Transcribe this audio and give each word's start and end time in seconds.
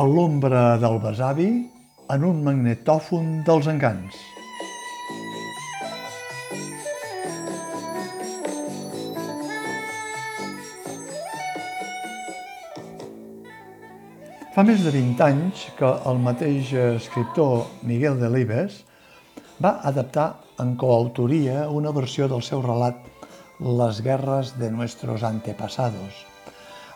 a 0.00 0.04
l'ombra 0.08 0.78
del 0.80 0.94
besavi 0.96 1.48
en 2.14 2.22
un 2.24 2.38
magnetòfon 2.40 3.42
dels 3.44 3.66
encants. 3.68 4.14
Fa 14.54 14.64
més 14.64 14.80
de 14.86 14.94
20 14.94 15.20
anys 15.26 15.66
que 15.76 15.92
el 16.08 16.22
mateix 16.24 16.72
escriptor 16.86 17.68
Miguel 17.84 18.16
Delibes 18.24 18.80
va 19.60 19.76
adaptar 19.92 20.30
en 20.64 20.78
coautoria 20.80 21.68
una 21.68 21.92
versió 21.92 22.30
del 22.32 22.46
seu 22.48 22.64
relat 22.64 23.04
Les 23.60 24.00
guerres 24.00 24.56
de 24.56 24.72
nuestros 24.72 25.28
antepasados. 25.28 26.24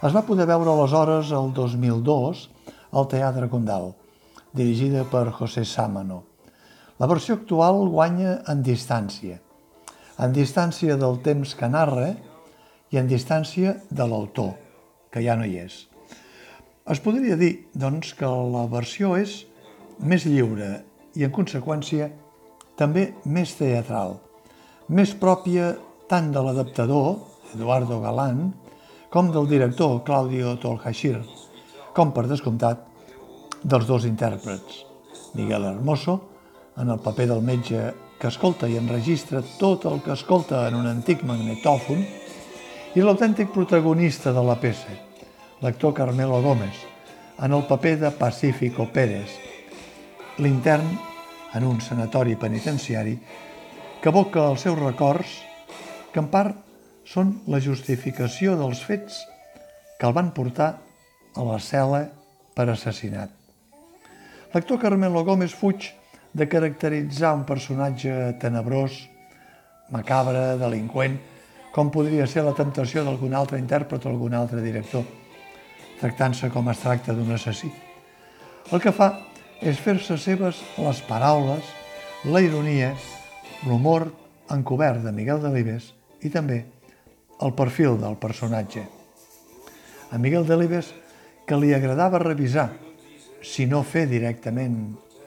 Es 0.00 0.16
va 0.16 0.24
poder 0.24 0.48
veure 0.48 0.72
aleshores 0.72 1.36
el 1.36 1.52
2002 1.52 2.46
al 2.94 3.08
Teatre 3.10 3.48
Condal, 3.50 3.90
dirigida 4.54 5.02
per 5.10 5.30
José 5.34 5.64
Sámano. 5.64 6.22
La 6.98 7.08
versió 7.10 7.34
actual 7.34 7.88
guanya 7.90 8.38
en 8.46 8.62
distància, 8.62 9.40
en 10.22 10.32
distància 10.32 10.94
del 10.96 11.18
temps 11.26 11.56
que 11.58 11.68
narra 11.68 12.12
i 12.94 13.00
en 13.00 13.10
distància 13.10 13.74
de 13.90 14.06
l'autor, 14.06 14.52
que 15.10 15.24
ja 15.24 15.34
no 15.34 15.46
hi 15.46 15.58
és. 15.64 15.80
Es 16.86 17.00
podria 17.02 17.34
dir, 17.40 17.66
doncs, 17.74 18.12
que 18.14 18.28
la 18.28 18.66
versió 18.70 19.16
és 19.18 19.40
més 19.98 20.26
lliure 20.28 20.84
i, 21.16 21.24
en 21.26 21.32
conseqüència, 21.34 22.12
també 22.78 23.08
més 23.24 23.54
teatral, 23.58 24.20
més 24.88 25.14
pròpia 25.18 25.72
tant 26.10 26.30
de 26.34 26.42
l'adaptador, 26.44 27.16
Eduardo 27.54 27.98
Galán, 28.02 28.52
com 29.10 29.30
del 29.34 29.48
director, 29.50 30.02
Claudio 30.06 30.54
Tolhashir, 30.62 31.22
com, 31.94 32.10
per 32.12 32.26
descomptat, 32.28 32.82
dels 33.62 33.86
dos 33.88 34.04
intèrprets, 34.04 34.82
Miguel 35.38 35.64
Hermoso, 35.70 36.18
en 36.76 36.90
el 36.90 37.00
paper 37.00 37.28
del 37.30 37.42
metge 37.46 37.92
que 38.18 38.28
escolta 38.28 38.68
i 38.68 38.76
enregistra 38.78 39.42
tot 39.58 39.86
el 39.88 40.02
que 40.02 40.12
escolta 40.14 40.66
en 40.68 40.76
un 40.80 40.90
antic 40.90 41.22
magnetòfon, 41.26 42.02
i 42.94 43.02
l'autèntic 43.02 43.50
protagonista 43.54 44.34
de 44.34 44.42
la 44.46 44.58
peça, 44.60 44.92
l'actor 45.62 45.94
Carmelo 45.94 46.40
Gómez, 46.42 46.76
en 47.42 47.52
el 47.52 47.64
paper 47.66 47.96
de 48.02 48.10
Pacífico 48.14 48.86
Pérez, 48.92 49.38
l'intern 50.38 50.86
en 51.54 51.66
un 51.66 51.80
sanatori 51.80 52.36
penitenciari 52.36 53.14
que 54.02 54.10
evoca 54.10 54.48
els 54.50 54.66
seus 54.66 54.78
records 54.78 55.38
que 56.12 56.22
en 56.22 56.30
part 56.30 56.58
són 57.06 57.36
la 57.50 57.60
justificació 57.62 58.58
dels 58.58 58.82
fets 58.82 59.20
que 59.98 60.06
el 60.06 60.14
van 60.14 60.32
portar 60.36 60.74
a 61.34 61.46
la 61.46 61.58
cel·la 61.58 62.04
per 62.54 62.68
assassinat. 62.70 63.30
L'actor 64.54 64.78
Carmelo 64.82 65.24
Gómez 65.26 65.54
fuig 65.54 65.90
de 66.34 66.46
caracteritzar 66.50 67.34
un 67.34 67.44
personatge 67.44 68.36
tenebrós, 68.42 69.02
macabre, 69.90 70.54
delinqüent, 70.58 71.18
com 71.74 71.90
podria 71.90 72.26
ser 72.30 72.46
la 72.46 72.54
temptació 72.54 73.02
d'algun 73.02 73.34
altre 73.34 73.58
intèrpret 73.58 74.06
o 74.06 74.14
algun 74.14 74.34
altre 74.38 74.62
director 74.62 75.04
tractant-se 76.04 76.50
com 76.52 76.68
es 76.68 76.80
tracta 76.82 77.14
d'un 77.16 77.32
assassí. 77.32 77.70
El 78.72 78.80
que 78.80 78.92
fa 78.92 79.10
és 79.64 79.78
fer-se 79.80 80.18
seves 80.20 80.60
les 80.76 81.00
paraules, 81.08 81.64
la 82.28 82.42
ironia, 82.44 82.92
l'humor 83.64 84.10
encobert 84.52 85.04
de 85.04 85.12
Miguel 85.16 85.40
Delibes 85.40 85.92
i 86.24 86.32
també 86.32 86.64
el 87.40 87.54
perfil 87.56 87.96
del 88.00 88.18
personatge. 88.20 88.84
A 90.12 90.20
Miguel 90.20 90.46
Delibes, 90.46 90.92
que 91.46 91.58
li 91.60 91.74
agradava 91.76 92.22
revisar, 92.22 92.70
si 93.44 93.66
no 93.68 93.82
fer 93.84 94.06
directament 94.08 94.78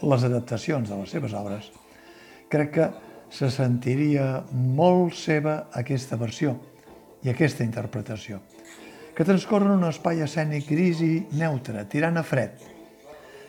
les 0.02 0.24
adaptacions 0.26 0.90
de 0.90 0.98
les 0.98 1.14
seves 1.14 1.34
obres, 1.38 1.70
crec 2.50 2.74
que 2.74 2.88
se 3.34 3.50
sentiria 3.52 4.44
molt 4.52 5.18
seva 5.18 5.68
aquesta 5.76 6.18
versió 6.18 6.56
i 7.26 7.30
aquesta 7.30 7.66
interpretació 7.66 8.40
que 9.18 9.26
transcorre 9.26 9.66
en 9.66 9.80
un 9.80 9.88
espai 9.88 10.22
escènic 10.22 10.68
gris 10.70 11.00
i 11.02 11.14
neutre, 11.40 11.82
tirant 11.90 12.20
a 12.20 12.24
fred, 12.24 12.52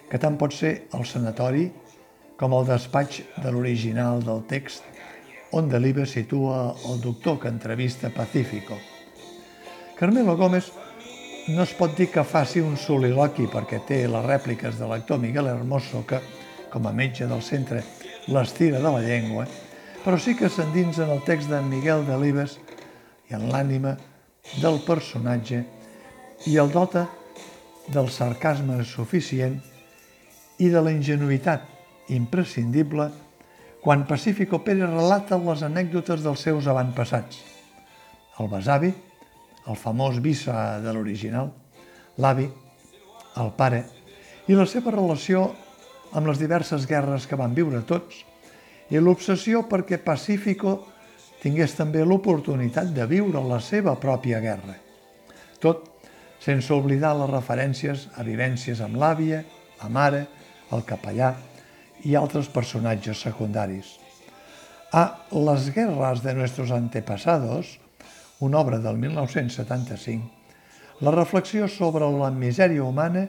que 0.09 0.17
tant 0.17 0.39
pot 0.41 0.55
ser 0.57 0.71
el 0.97 1.05
sanatori 1.05 1.67
com 2.41 2.55
el 2.57 2.65
despatx 2.71 3.21
de 3.45 3.53
l'original 3.53 4.25
del 4.25 4.47
text 4.49 4.87
on 5.53 5.69
Delibe 5.69 6.07
situa 6.09 6.73
el 6.89 7.03
doctor 7.05 7.37
que 7.41 7.53
entrevista 7.53 8.09
Pacífico. 8.09 8.79
Carmelo 9.99 10.39
Gómez 10.41 10.73
no 11.49 11.63
es 11.65 11.73
pot 11.73 11.95
dir 11.97 12.11
que 12.13 12.25
faci 12.29 12.61
un 12.61 12.77
soliloqui 12.77 13.47
perquè 13.49 13.79
té 13.89 14.03
les 14.11 14.25
rèpliques 14.27 14.77
de 14.77 14.89
l'actor 14.89 15.17
Miguel 15.23 15.49
Hermoso 15.49 16.03
que, 16.05 16.21
com 16.69 16.85
a 16.87 16.93
metge 16.93 17.25
del 17.27 17.41
centre, 17.43 17.81
les 18.29 18.53
tira 18.53 18.83
de 18.83 18.93
la 18.93 19.01
llengua, 19.01 19.47
però 20.05 20.19
sí 20.21 20.37
que 20.37 20.51
s'endinsa 20.53 21.07
en 21.07 21.15
el 21.17 21.23
text 21.25 21.49
de 21.49 21.63
Miguel 21.65 22.05
Delibes 22.05 22.59
i 23.31 23.37
en 23.39 23.49
l'ànima 23.49 23.97
del 24.61 24.77
personatge 24.85 25.63
i 26.47 26.59
el 26.61 26.69
dota 26.73 27.07
del 27.89 28.13
sarcasme 28.13 28.83
suficient 28.85 29.57
i 30.61 30.69
de 30.69 30.85
la 30.85 30.93
ingenuïtat 30.93 32.13
imprescindible 32.13 33.09
quan 33.81 34.05
Pacífico 34.05 34.61
Pérez 34.65 34.91
relata 34.91 35.41
les 35.41 35.65
anècdotes 35.65 36.21
dels 36.21 36.45
seus 36.45 36.69
avantpassats. 36.69 37.41
El 38.39 38.51
besavi, 38.53 38.93
el 39.69 39.77
famós 39.77 40.19
visa 40.25 40.79
de 40.83 40.93
l'original, 40.95 41.53
l'avi, 42.19 42.49
el 43.39 43.51
pare, 43.57 43.85
i 44.49 44.57
la 44.57 44.67
seva 44.67 44.95
relació 44.95 45.45
amb 46.17 46.31
les 46.31 46.41
diverses 46.41 46.87
guerres 46.89 47.27
que 47.29 47.37
van 47.37 47.55
viure 47.55 47.83
tots 47.87 48.23
i 48.89 49.01
l'obsessió 49.01 49.67
perquè 49.69 49.99
Pacífico 50.01 50.79
tingués 51.43 51.77
també 51.77 52.03
l'oportunitat 52.05 52.91
de 52.97 53.05
viure 53.07 53.43
la 53.45 53.61
seva 53.61 53.95
pròpia 54.01 54.41
guerra. 54.41 54.75
Tot 55.61 55.85
sense 56.43 56.73
oblidar 56.75 57.13
les 57.19 57.31
referències 57.31 58.09
a 58.17 58.25
vivències 58.27 58.81
amb 58.83 58.97
l'àvia, 58.99 59.43
la 59.83 59.91
mare, 59.93 60.25
el 60.73 60.85
capellà 60.89 61.35
i 62.09 62.15
altres 62.17 62.49
personatges 62.49 63.21
secundaris. 63.27 63.97
A 64.93 65.29
Les 65.31 65.69
guerras 65.75 66.23
de 66.25 66.33
nuestros 66.35 66.71
antepasados, 66.73 67.77
una 68.41 68.59
obra 68.61 68.79
del 68.79 68.99
1975, 68.99 70.31
la 71.01 71.15
reflexió 71.15 71.69
sobre 71.69 72.07
la 72.11 72.31
misèria 72.31 72.85
humana 72.85 73.29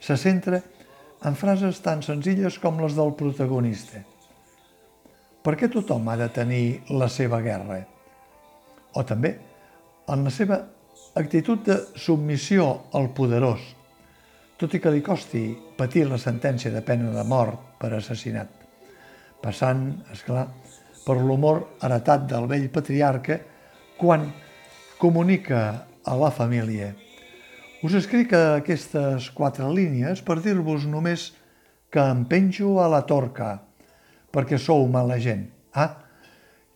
se 0.00 0.16
centra 0.16 0.62
en 1.24 1.34
frases 1.34 1.82
tan 1.82 2.02
senzilles 2.02 2.58
com 2.62 2.78
les 2.82 2.94
del 2.98 3.14
protagonista– 3.18 4.04
per 5.48 5.54
què 5.56 5.70
tothom 5.72 6.08
ha 6.12 6.16
de 6.20 6.26
tenir 6.28 6.64
la 7.00 7.06
seva 7.08 7.38
guerra? 7.40 7.78
O 9.00 9.04
també 9.08 9.30
en 10.12 10.24
la 10.26 10.32
seva 10.34 10.58
actitud 11.16 11.62
de 11.64 11.76
submissió 11.96 12.66
al 12.98 13.08
poderós, 13.16 13.62
tot 14.60 14.74
i 14.76 14.80
que 14.82 14.92
li 14.92 15.00
costi 15.06 15.46
patir 15.78 16.04
la 16.08 16.18
sentència 16.20 16.72
de 16.74 16.82
pena 16.84 17.14
de 17.14 17.24
mort 17.24 17.78
per 17.80 17.94
assassinat, 17.96 18.50
passant, 19.40 19.86
és 20.12 20.24
clar, 20.26 20.44
per 21.06 21.16
l'humor 21.16 21.62
heretat 21.80 22.26
del 22.28 22.48
vell 22.50 22.68
patriarca 22.74 23.38
quan 23.98 24.30
comunica 24.98 25.84
a 26.06 26.14
la 26.16 26.30
família. 26.30 26.94
Us 27.82 27.94
escric 27.98 28.32
aquestes 28.34 29.28
quatre 29.34 29.66
línies 29.74 30.22
per 30.22 30.38
dir-vos 30.42 30.86
només 30.86 31.32
que 31.90 32.02
em 32.02 32.24
penjo 32.30 32.76
a 32.82 32.86
la 32.90 33.02
torca, 33.06 33.56
perquè 34.34 34.58
sou 34.58 34.86
mala 34.90 35.18
gent. 35.22 35.48
Ah, 35.74 35.98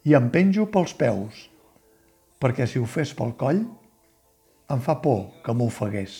i 0.05 0.17
em 0.19 0.29
penjo 0.35 0.67
pels 0.75 0.95
peus, 0.99 1.47
perquè 2.43 2.67
si 2.67 2.83
ho 2.83 2.87
fes 2.91 3.15
pel 3.15 3.35
coll, 3.39 3.65
em 4.73 4.83
fa 4.83 4.99
por 5.03 5.43
que 5.45 5.55
m'ofegués. 5.55 6.19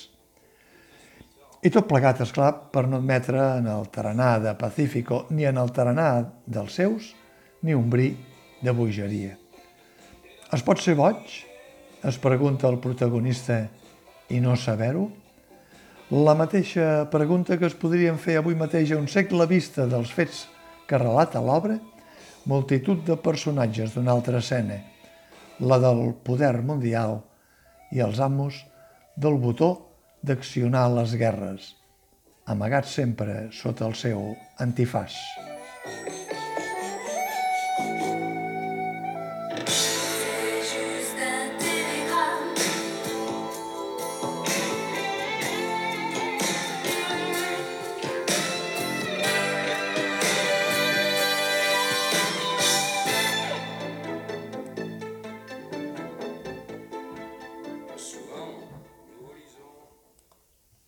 I 1.63 1.71
tot 1.71 1.87
plegat, 1.91 2.23
és 2.23 2.33
clar, 2.35 2.51
per 2.75 2.89
no 2.91 2.99
admetre 2.99 3.43
en 3.59 3.69
el 3.71 3.87
taranà 3.95 4.33
de 4.43 4.55
Pacífico 4.59 5.27
ni 5.31 5.47
en 5.47 5.63
el 5.63 5.71
taranà 5.75 6.09
dels 6.47 6.75
seus 6.79 7.13
ni 7.63 7.75
un 7.79 7.87
bri 7.91 8.11
de 8.63 8.75
bogeria. 8.75 9.42
Es 10.53 10.61
pot 10.61 10.83
ser 10.85 10.93
boig? 10.99 11.31
Es 12.05 12.19
pregunta 12.21 12.69
el 12.69 12.77
protagonista 12.85 13.55
i 14.29 14.41
no 14.45 14.53
saber-ho? 14.61 15.07
La 16.13 16.35
mateixa 16.37 17.07
pregunta 17.13 17.57
que 17.57 17.71
es 17.71 17.77
podrien 17.81 18.19
fer 18.21 18.35
avui 18.37 18.59
mateix 18.61 18.93
a 18.93 18.99
un 19.01 19.07
segle 19.09 19.47
vista 19.49 19.87
dels 19.89 20.13
fets 20.13 20.43
que 20.91 21.01
relata 21.01 21.41
l'obra 21.41 21.79
multitud 22.45 23.01
de 23.07 23.17
personatges 23.17 23.95
d'una 23.95 24.13
altra 24.13 24.43
escena, 24.45 24.77
la 25.57 25.79
del 25.81 26.11
poder 26.27 26.59
mundial 26.61 27.23
i 27.97 28.05
els 28.05 28.21
amos 28.21 28.59
del 29.17 29.41
botó 29.41 29.71
d'accionar 30.21 30.85
les 30.99 31.17
guerres, 31.17 31.73
amagats 32.45 32.93
sempre 33.01 33.47
sota 33.57 33.89
el 33.89 33.97
seu 33.97 34.35
antifàs. 34.61 35.17